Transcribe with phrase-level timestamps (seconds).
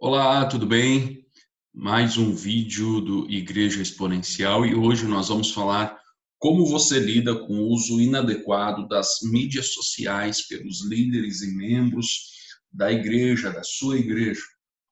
[0.00, 1.26] Olá, tudo bem?
[1.74, 6.00] Mais um vídeo do Igreja Exponencial e hoje nós vamos falar
[6.38, 12.30] como você lida com o uso inadequado das mídias sociais pelos líderes e membros
[12.70, 14.40] da igreja, da sua igreja.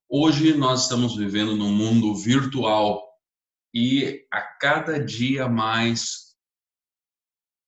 [0.08, 3.00] Hoje nós estamos vivendo num mundo virtual
[3.72, 6.34] e a cada dia mais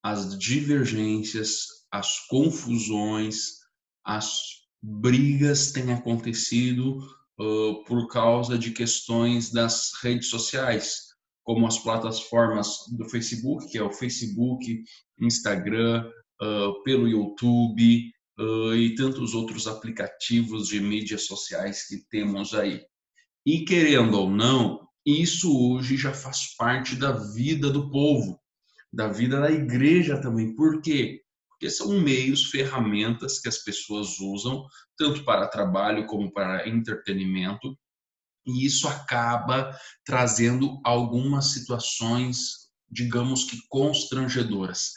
[0.02, 3.58] as divergências, as confusões,
[4.04, 4.40] as
[4.82, 7.16] brigas têm acontecido
[7.86, 11.08] por causa de questões das redes sociais,
[11.44, 14.82] como as plataformas do Facebook, que é o Facebook,
[15.20, 16.10] Instagram,
[16.42, 22.82] uh, pelo YouTube uh, e tantos outros aplicativos de mídias sociais que temos aí.
[23.46, 28.38] E querendo ou não, isso hoje já faz parte da vida do povo,
[28.92, 30.54] da vida da igreja também.
[30.54, 31.22] Por quê?
[31.58, 34.64] Porque são meios, ferramentas que as pessoas usam,
[34.96, 37.76] tanto para trabalho como para entretenimento,
[38.46, 44.92] e isso acaba trazendo algumas situações, digamos que constrangedoras.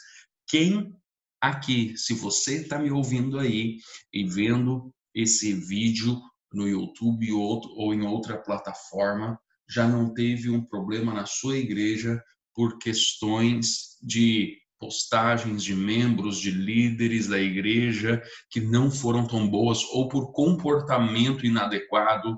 [0.46, 0.94] Quem
[1.40, 3.78] aqui, se você está me ouvindo aí
[4.12, 9.36] e vendo esse vídeo no YouTube ou, em outra plataforma,
[9.68, 12.22] já não teve um problema na sua igreja
[12.54, 19.84] por questões de postagens de membros, de líderes da igreja que não foram tão boas
[19.92, 22.36] ou por comportamento inadequado,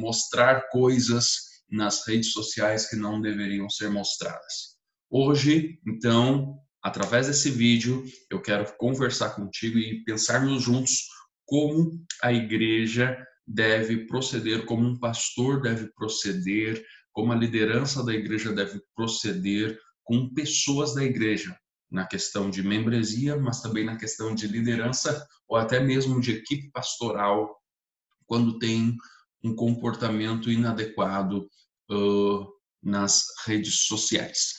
[0.00, 1.26] mostrar coisas
[1.70, 4.78] nas redes sociais que não deveriam ser mostradas.
[5.10, 11.02] Hoje, então, através desse vídeo, eu quero conversar contigo e pensarmos juntos
[11.44, 11.90] como
[12.22, 18.80] a igreja deve proceder, como um pastor deve proceder, como a liderança da igreja deve
[18.94, 21.54] proceder com pessoas da igreja,
[21.96, 26.70] na questão de membresia, mas também na questão de liderança ou até mesmo de equipe
[26.70, 27.56] pastoral,
[28.26, 28.94] quando tem
[29.42, 31.48] um comportamento inadequado
[31.90, 32.46] uh,
[32.82, 34.56] nas redes sociais.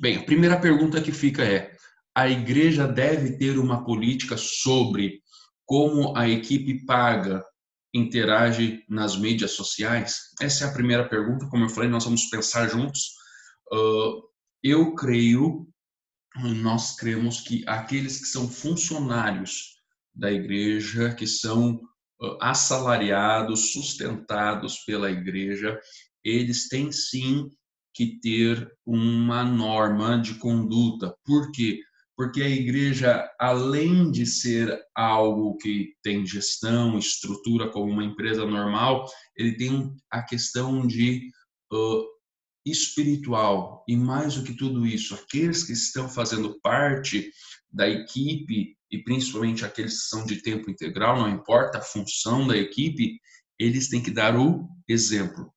[0.00, 1.76] Bem, a primeira pergunta que fica é:
[2.14, 5.20] a igreja deve ter uma política sobre
[5.66, 7.44] como a equipe paga
[7.92, 10.30] interage nas mídias sociais?
[10.40, 11.48] Essa é a primeira pergunta.
[11.50, 13.10] Como eu falei, nós vamos pensar juntos.
[13.70, 14.22] Uh,
[14.62, 15.66] eu creio
[16.42, 19.76] nós cremos que aqueles que são funcionários
[20.14, 21.80] da igreja, que são
[22.40, 25.78] assalariados, sustentados pela igreja,
[26.24, 27.50] eles têm sim
[27.94, 31.14] que ter uma norma de conduta.
[31.24, 31.80] Por quê?
[32.16, 39.06] Porque a igreja, além de ser algo que tem gestão, estrutura como uma empresa normal,
[39.36, 41.30] ele tem a questão de
[41.72, 42.15] uh,
[42.66, 47.30] espiritual e mais do que tudo isso, aqueles que estão fazendo parte
[47.72, 52.56] da equipe e principalmente aqueles que são de tempo integral, não importa a função da
[52.56, 53.20] equipe,
[53.58, 55.52] eles têm que dar o exemplo.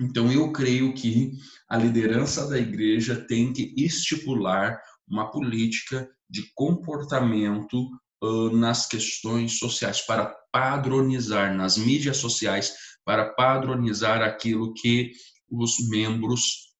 [0.00, 1.32] Então eu creio que
[1.68, 4.78] a liderança da igreja tem que estipular
[5.08, 7.88] uma política de comportamento
[8.22, 15.12] uh, nas questões sociais para padronizar nas mídias sociais para padronizar aquilo que
[15.50, 16.74] os membros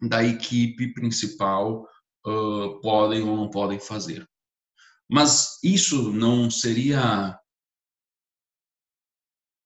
[0.00, 1.86] da equipe principal
[2.26, 4.28] uh, podem ou não podem fazer.
[5.10, 7.38] Mas isso não seria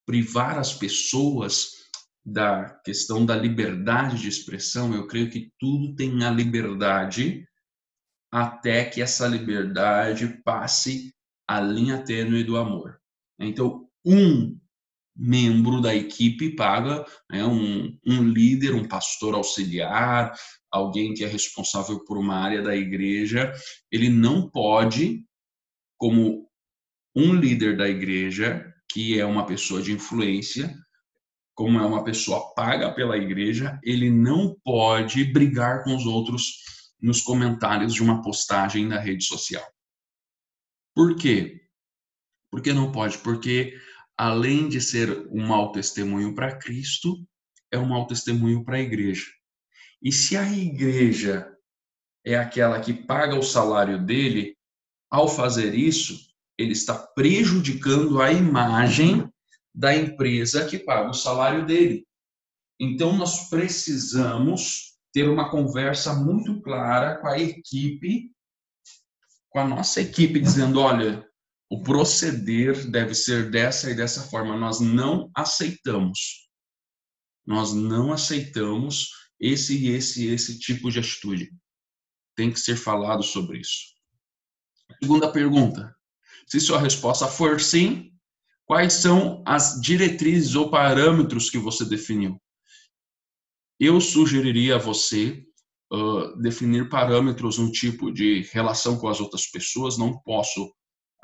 [0.06, 1.82] privar as pessoas
[2.24, 4.94] da questão da liberdade de expressão.
[4.94, 7.46] Eu creio que tudo tem a liberdade
[8.30, 11.14] até que essa liberdade passe
[11.46, 13.00] a linha tênue do amor.
[13.38, 14.58] Então, um
[15.14, 20.32] membro da equipe paga né, um, um líder, um pastor auxiliar,
[20.70, 23.52] alguém que é responsável por uma área da igreja,
[23.90, 25.24] ele não pode,
[25.98, 26.48] como
[27.14, 30.74] um líder da igreja, que é uma pessoa de influência,
[31.54, 36.62] como é uma pessoa paga pela igreja, ele não pode brigar com os outros
[37.00, 39.64] nos comentários de uma postagem na rede social.
[40.94, 41.60] Por quê?
[42.50, 43.18] Por que não pode?
[43.18, 43.74] Porque
[44.22, 47.26] além de ser um mau testemunho para Cristo,
[47.72, 49.26] é um mau testemunho para a igreja.
[50.00, 51.52] E se a igreja
[52.24, 54.56] é aquela que paga o salário dele,
[55.10, 56.16] ao fazer isso,
[56.56, 59.28] ele está prejudicando a imagem
[59.74, 62.06] da empresa que paga o salário dele.
[62.78, 68.30] Então, nós precisamos ter uma conversa muito clara com a equipe,
[69.50, 71.28] com a nossa equipe, dizendo: olha,
[71.72, 74.56] o proceder deve ser dessa e dessa forma.
[74.56, 76.48] Nós não aceitamos.
[77.46, 79.10] Nós não aceitamos
[79.40, 81.50] esse e esse esse tipo de atitude.
[82.36, 83.92] Tem que ser falado sobre isso.
[85.02, 85.94] Segunda pergunta.
[86.46, 88.12] Se sua resposta for sim,
[88.72, 92.40] Quais são as diretrizes ou parâmetros que você definiu?
[93.78, 95.44] Eu sugeriria a você
[95.92, 99.98] uh, definir parâmetros um tipo de relação com as outras pessoas.
[99.98, 100.72] Não posso,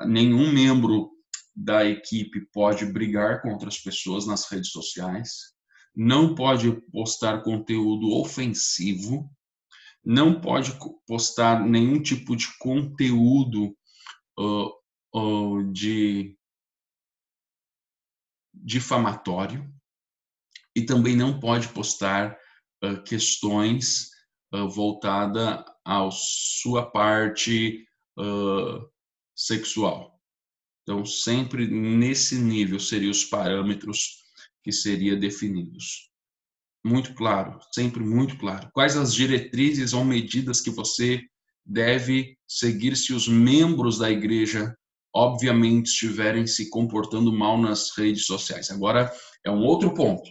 [0.05, 1.11] nenhum membro
[1.55, 5.53] da equipe pode brigar com outras pessoas nas redes sociais,
[5.95, 9.29] não pode postar conteúdo ofensivo,
[10.03, 10.71] não pode
[11.05, 13.75] postar nenhum tipo de conteúdo
[14.39, 14.71] uh,
[15.13, 16.37] uh, de
[18.53, 19.69] difamatório
[20.75, 22.37] e também não pode postar
[22.83, 24.09] uh, questões
[24.53, 27.85] uh, voltada à sua parte
[28.17, 28.89] uh,
[29.39, 30.19] sexual.
[30.83, 34.23] Então, sempre nesse nível seriam os parâmetros
[34.63, 36.09] que seriam definidos.
[36.83, 38.69] Muito claro, sempre muito claro.
[38.73, 41.21] Quais as diretrizes ou medidas que você
[41.65, 44.75] deve seguir se os membros da igreja
[45.13, 48.69] obviamente estiverem se comportando mal nas redes sociais.
[48.69, 49.11] Agora
[49.43, 50.27] é um outro ponto.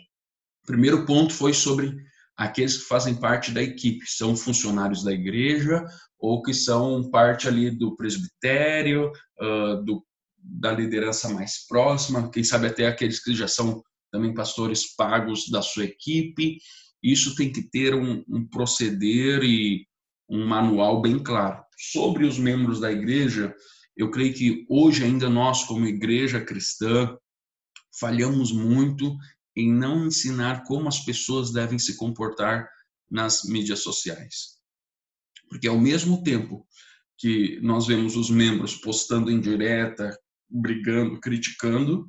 [0.62, 1.96] O primeiro ponto foi sobre
[2.38, 5.84] aqueles que fazem parte da equipe, são funcionários da igreja
[6.20, 10.06] ou que são parte ali do presbitério, uh, do,
[10.38, 13.82] da liderança mais próxima, quem sabe até aqueles que já são
[14.12, 16.58] também pastores pagos da sua equipe.
[17.02, 19.84] Isso tem que ter um, um proceder e
[20.28, 21.62] um manual bem claro.
[21.76, 23.54] Sobre os membros da igreja,
[23.96, 27.16] eu creio que hoje ainda nós, como igreja cristã,
[27.98, 29.16] falhamos muito
[29.58, 32.68] em não ensinar como as pessoas devem se comportar
[33.10, 34.58] nas mídias sociais.
[35.48, 36.66] Porque ao mesmo tempo
[37.16, 40.16] que nós vemos os membros postando em direta,
[40.48, 42.08] brigando, criticando,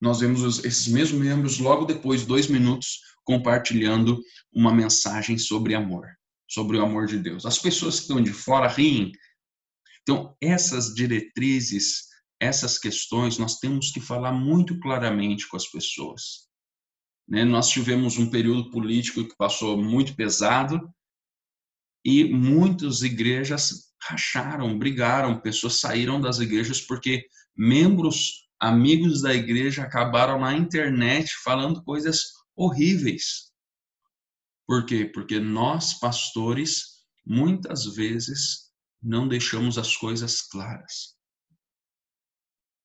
[0.00, 4.20] nós vemos esses mesmos membros logo depois, dois minutos, compartilhando
[4.52, 6.08] uma mensagem sobre amor,
[6.48, 7.46] sobre o amor de Deus.
[7.46, 9.12] As pessoas que estão de fora riem
[10.02, 12.08] então, essas diretrizes,
[12.42, 16.48] essas questões, nós temos que falar muito claramente com as pessoas.
[17.28, 17.44] Né?
[17.44, 20.92] Nós tivemos um período político que passou muito pesado
[22.04, 27.24] e muitas igrejas racharam, brigaram, pessoas saíram das igrejas porque
[27.56, 32.24] membros, amigos da igreja acabaram na internet falando coisas
[32.56, 33.52] horríveis.
[34.66, 35.04] Por quê?
[35.04, 41.21] Porque nós, pastores, muitas vezes não deixamos as coisas claras.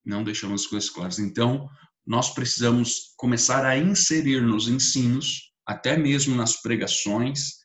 [0.07, 1.19] Não deixamos as coisas claras.
[1.19, 1.69] Então,
[2.05, 7.57] nós precisamos começar a inserir nos ensinos, até mesmo nas pregações,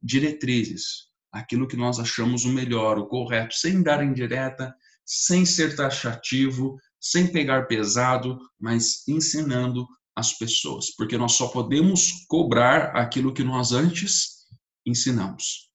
[0.00, 4.72] diretrizes, aquilo que nós achamos o melhor, o correto, sem dar indireta,
[5.04, 9.84] sem ser taxativo, sem pegar pesado, mas ensinando
[10.14, 14.46] as pessoas, porque nós só podemos cobrar aquilo que nós antes
[14.86, 15.68] ensinamos.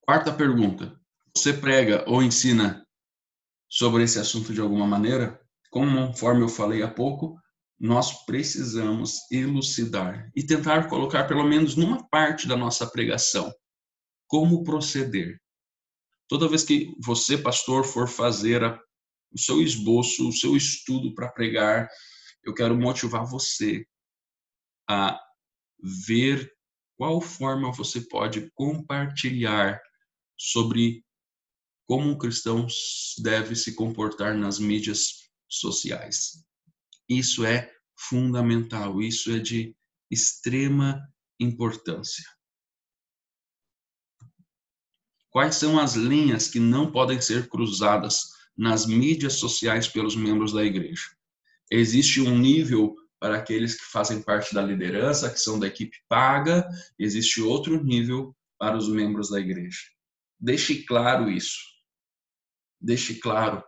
[0.00, 0.98] Quarta pergunta:
[1.36, 2.81] você prega ou ensina
[3.72, 5.40] sobre esse assunto de alguma maneira?
[5.70, 7.40] Conforme eu falei há pouco,
[7.80, 13.50] nós precisamos elucidar e tentar colocar pelo menos numa parte da nossa pregação
[14.26, 15.40] como proceder.
[16.28, 18.78] Toda vez que você, pastor, for fazer a,
[19.32, 21.88] o seu esboço, o seu estudo para pregar,
[22.44, 23.86] eu quero motivar você
[24.86, 25.18] a
[26.06, 26.52] ver
[26.98, 29.80] qual forma você pode compartilhar
[30.36, 31.02] sobre
[31.86, 32.66] como um cristão
[33.18, 36.44] deve se comportar nas mídias sociais.
[37.08, 39.76] Isso é fundamental, isso é de
[40.10, 41.00] extrema
[41.38, 42.24] importância.
[45.30, 50.62] Quais são as linhas que não podem ser cruzadas nas mídias sociais pelos membros da
[50.62, 51.04] igreja?
[51.70, 56.68] Existe um nível para aqueles que fazem parte da liderança, que são da equipe paga,
[56.98, 59.80] existe outro nível para os membros da igreja.
[60.38, 61.71] Deixe claro isso.
[62.82, 63.62] Deixe claro.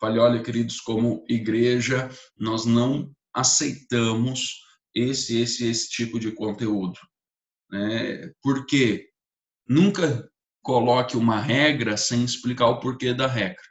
[0.00, 4.60] Fale, olha, queridos, como igreja, nós não aceitamos
[4.94, 6.98] esse, esse, esse tipo de conteúdo.
[7.70, 8.32] Né?
[8.42, 9.08] Por quê?
[9.68, 10.28] Nunca
[10.62, 13.62] coloque uma regra sem explicar o porquê da regra.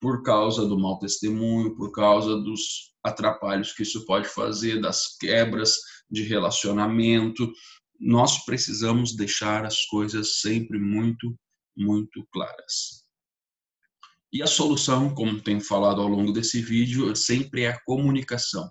[0.00, 5.76] Por causa do mau testemunho, por causa dos atrapalhos que isso pode fazer, das quebras
[6.10, 7.50] de relacionamento.
[7.98, 11.36] Nós precisamos deixar as coisas sempre muito
[11.76, 13.05] muito claras.
[14.36, 18.70] E a solução, como tenho falado ao longo desse vídeo, sempre é a comunicação.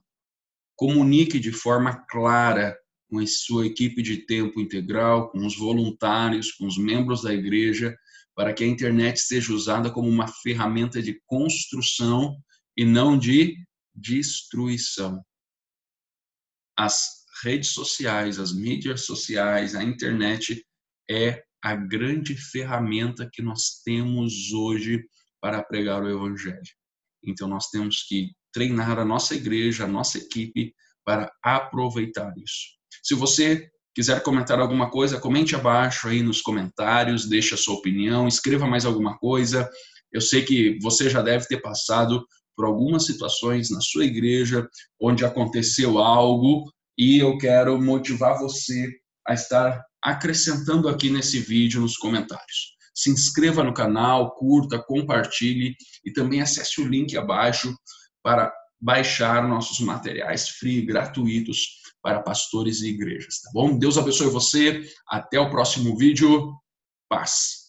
[0.75, 2.77] Comunique de forma clara
[3.09, 7.97] com a sua equipe de tempo integral, com os voluntários, com os membros da igreja,
[8.35, 12.37] para que a internet seja usada como uma ferramenta de construção
[12.77, 13.57] e não de
[13.95, 15.19] destruição.
[16.77, 20.63] As redes sociais, as mídias sociais, a internet
[21.09, 25.03] é a grande ferramenta que nós temos hoje
[25.45, 26.59] para pregar o Evangelho.
[27.23, 30.73] Então nós temos que treinar a nossa igreja, a nossa equipe
[31.05, 32.69] para aproveitar isso.
[33.03, 38.27] Se você quiser comentar alguma coisa, comente abaixo aí nos comentários, deixe a sua opinião,
[38.27, 39.69] escreva mais alguma coisa.
[40.11, 42.25] Eu sei que você já deve ter passado
[42.55, 44.67] por algumas situações na sua igreja
[44.99, 46.63] onde aconteceu algo
[46.97, 48.91] e eu quero motivar você
[49.27, 52.74] a estar acrescentando aqui nesse vídeo nos comentários.
[52.95, 55.75] Se inscreva no canal, curta, compartilhe
[56.05, 57.75] e também acesse o link abaixo
[58.23, 63.77] para baixar nossos materiais free, gratuitos para pastores e igrejas, tá bom?
[63.77, 64.87] Deus abençoe você.
[65.07, 66.53] Até o próximo vídeo.
[67.09, 67.64] Paz.